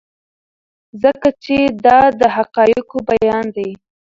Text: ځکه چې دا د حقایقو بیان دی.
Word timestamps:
ځکه 1.03 1.27
چې 1.43 1.57
دا 1.85 1.99
د 2.19 2.21
حقایقو 2.35 2.97
بیان 3.09 3.45
دی. 3.55 3.69